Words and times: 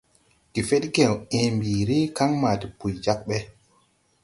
Gefedgew 0.53 1.15
ęę 1.37 1.49
mbiiri, 1.57 1.99
kan 2.17 2.31
maa 2.41 2.57
depuy 2.61 2.91
jāg 3.03 3.19
ɓe. 3.27 3.37